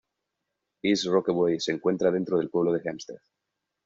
East 0.91 1.05
Rockaway 1.05 1.59
se 1.59 1.71
encuentra 1.73 2.09
dentro 2.09 2.39
del 2.39 2.49
pueblo 2.49 2.73
de 2.73 2.81
Hempstead. 2.83 3.19